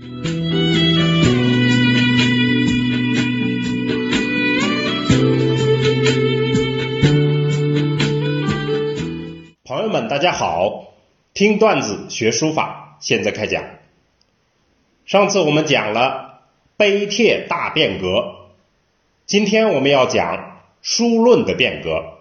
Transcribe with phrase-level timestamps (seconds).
[0.00, 0.06] 朋
[9.82, 10.94] 友们，大家好，
[11.34, 13.64] 听段子学书法，现在开讲。
[15.04, 16.42] 上次我们讲了
[16.76, 18.50] 碑帖大变革，
[19.26, 22.18] 今天我们要讲书论的变革。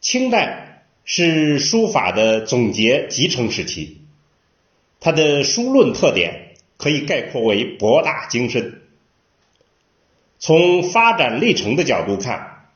[0.00, 4.01] 清代是书法的总结集成时期，
[5.02, 8.80] 它的书论特点可以概括为博大精深。
[10.38, 12.68] 从发展历程的角度看，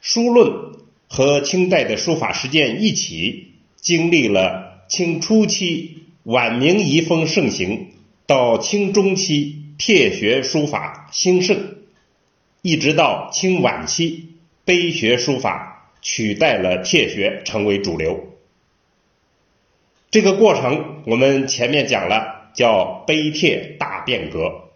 [0.00, 0.76] 书论。
[1.08, 7.92] 和清代的书法实践一起，经历了清初期晚明遗风盛行，
[8.26, 11.76] 到清中期帖学书法兴盛，
[12.60, 14.30] 一直到清晚期
[14.64, 18.35] 碑学书法取代了帖学成为主流。
[20.16, 24.70] 这个过程我们前面讲了，叫碑帖大变革。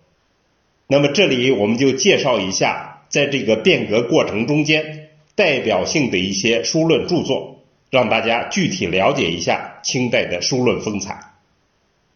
[0.87, 5.09] 那么这里我们就介绍一下，在这个变革过程中间。
[5.35, 11.33] 代表性的一些书论著作，让大家具体了解一下清代的书论风采。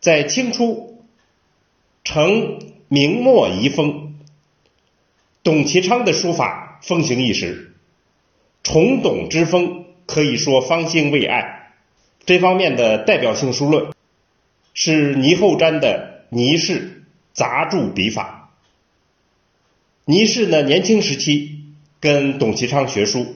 [0.00, 1.02] 在清初，
[2.02, 4.16] 承明末遗风，
[5.42, 7.72] 董其昌的书法风行一时，
[8.62, 11.63] 重董之风可以说方兴未艾。
[12.26, 13.92] 这方面的代表性书论
[14.72, 18.52] 是倪后瞻的倪氏杂著笔法。
[20.04, 21.60] 倪氏呢，年轻时期。
[22.00, 23.34] 跟董其昌学书，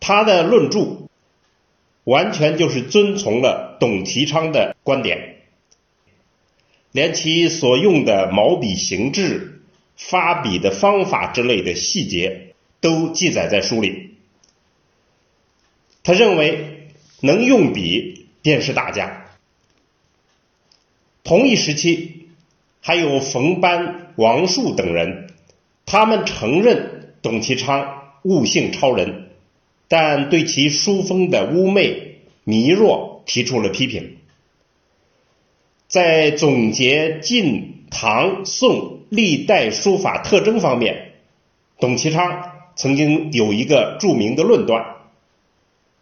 [0.00, 1.06] 他的论著
[2.02, 5.36] 完全就是遵从了董其昌的观点，
[6.90, 9.62] 连其所用的毛笔形制、
[9.96, 14.16] 发笔的方法之类的细节都记载在书里。
[16.02, 16.73] 他认为
[17.24, 19.26] 能用笔便是大家。
[21.22, 22.28] 同一时期
[22.80, 25.30] 还有冯班、王树等人，
[25.86, 26.92] 他们承认。
[27.24, 29.30] 董其昌悟性超人，
[29.88, 34.18] 但对其书风的污媚迷弱提出了批评。
[35.88, 41.12] 在总结晋、唐、宋历代书法特征方面，
[41.80, 44.84] 董其昌曾经有一个著名的论断，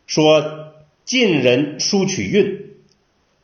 [0.09, 0.73] 说
[1.05, 2.71] 晋人书取韵，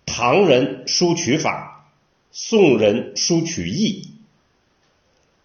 [0.06, 1.90] 唐人书取法，
[2.30, 4.08] 宋人书取意。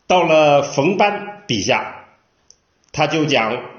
[0.07, 1.99] 到了冯班笔下。
[2.95, 3.71] 他就将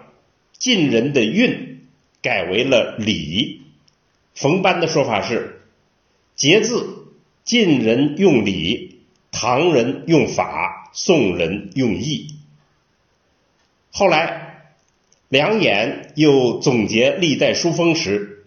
[0.59, 1.87] 晋人的韵
[2.21, 3.63] 改为了礼，
[4.35, 5.63] 冯班的说法是
[6.35, 7.13] 节字
[7.45, 12.35] 晋人用礼，唐人用法，宋人用意。
[13.93, 14.54] 后来
[15.35, 18.45] 梁衍又总结历代书风时，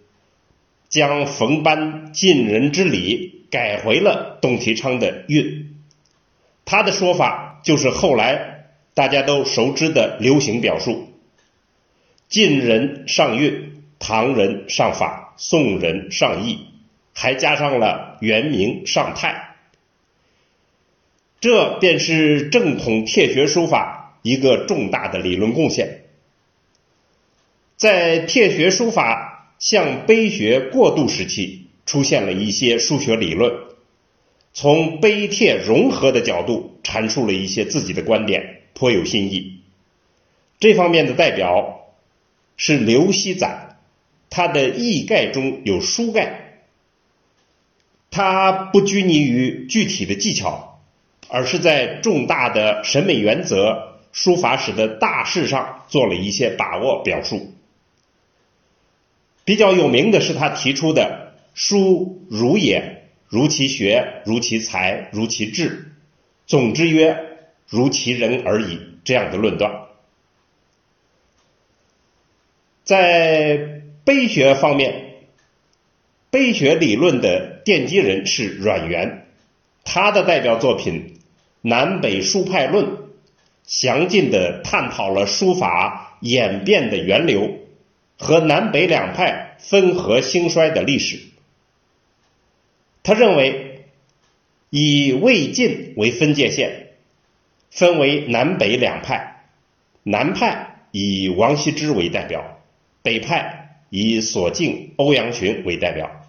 [0.88, 5.74] 将冯班晋人之礼改回了董其昌的韵，
[6.64, 8.64] 他的说法就是后来。
[8.94, 11.12] 大家都熟知的流行表述：
[12.26, 16.60] 晋人上韵，唐人上法，宋人上意，
[17.12, 19.54] 还加上了元明上泰。
[21.38, 26.07] 这便是正统帖学书法一个重大的理论贡献。
[27.78, 33.54] 在帖学书法向碑学过渡时期，出现了一些书学理论，
[34.52, 38.62] 从碑帖融合的角度阐述了一些自己的观点。
[38.74, 39.60] 颇有新意，
[40.58, 41.92] 这方面的代表
[42.56, 43.76] 是刘熙载，
[44.28, 46.62] 他的意概中有书概，
[48.10, 50.80] 他不拘泥于具体的技巧，
[51.28, 57.52] 而是在重大的审美原则、书法史的大事上做了一些把握表述。
[59.48, 65.94] 比较有名的是他提出的“书如也，如其学，如其才，如其志”，
[66.46, 67.24] 总之曰。
[67.66, 69.72] 如其人而已，这样的论断。
[72.84, 75.14] 在碑学方面，
[76.28, 79.28] 碑学理论的奠基人是阮元，
[79.82, 80.94] 他的代表作品
[81.62, 82.86] 《南北书派论》，
[83.64, 87.67] 详尽的探讨了书法演变的源流
[88.18, 91.20] 和南北两派分合兴衰的历史。
[93.02, 93.86] 他认为，
[94.70, 96.84] 以魏晋为分界线。
[97.70, 99.44] 分为南北两派，
[100.02, 102.62] 南派以王羲之为代表，
[103.02, 106.24] 北派以索敬、欧阳询为代表。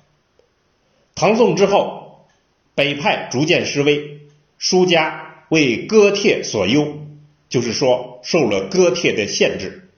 [1.16, 2.28] 唐宋之后，
[2.76, 4.20] 北派逐渐失威，
[4.58, 7.00] 书家为割帖所忧，
[7.48, 9.89] 就是说受了割帖的限制。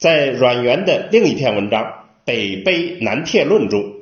[0.00, 1.84] 在阮元的另一篇文章
[2.24, 3.96] 《北碑南帖论》中，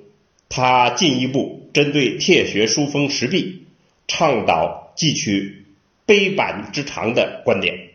[0.48, 3.66] 他进一步针对帖学书风实弊，
[4.06, 5.66] 倡导汲取
[6.06, 7.88] 碑版之长的观点。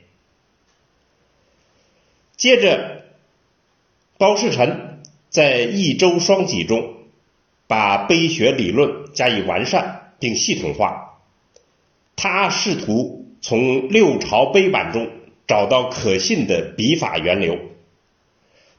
[2.36, 3.04] 接着，
[4.18, 6.96] 包世臣在《益州双辑》中，
[7.68, 11.22] 把碑学理论加以完善并系统化。
[12.18, 15.10] 他试图从六朝碑版中
[15.48, 17.58] 找到可信的笔法源流。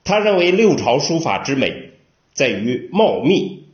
[0.04, 1.90] 他认为六朝书法之美
[2.34, 3.64] 在于茂密，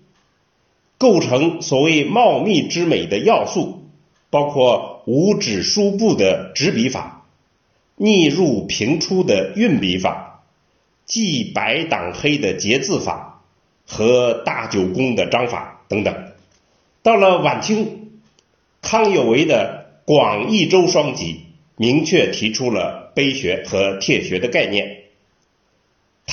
[0.96, 3.82] 构成所谓茂密之美的要素，
[4.30, 7.26] 包括五指书部的执笔法、
[7.96, 10.44] 逆入平出的运笔法、
[11.04, 13.42] 记白挡黑的结字法
[13.86, 16.14] 和大九宫的章法等等。
[17.02, 18.20] 到了晚清，
[18.82, 21.32] 康有为的《广义周双集》
[21.76, 24.99] 明确提出了碑学和帖学的概念。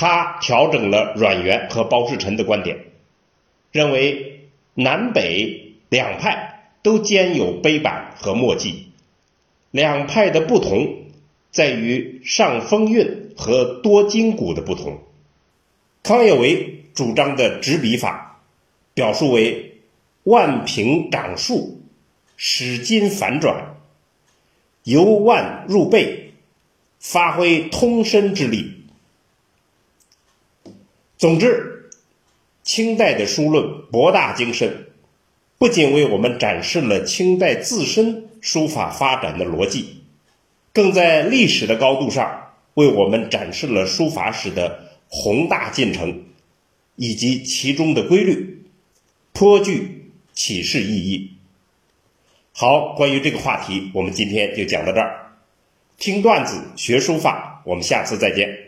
[0.00, 2.78] 他调整了阮元和包世臣的观点，
[3.72, 8.92] 认为南北两派都兼有碑版和墨迹，
[9.72, 10.98] 两派的不同
[11.50, 15.00] 在于上风韵和多筋骨的不同。
[16.04, 18.40] 康有为主张的执笔法，
[18.94, 19.80] 表述为
[20.22, 21.82] 万平掌竖，
[22.36, 23.74] 使筋反转，
[24.84, 26.34] 由腕入背，
[27.00, 28.77] 发挥通身之力。
[31.18, 31.90] 总之，
[32.62, 34.86] 清代的书论博大精深，
[35.58, 40.04] 不仅为我们展示了清代自身书法发展的逻辑，
[40.72, 46.22] 更在历史的高度上为我们展示了书法史的宏大进程
[46.94, 48.62] 以及其中的规律，
[49.32, 51.32] 颇具启示意义。
[52.52, 55.32] 好，关于这个话题，我们今天就讲到这儿。
[55.98, 58.67] 听段子学书法，我们下次再见。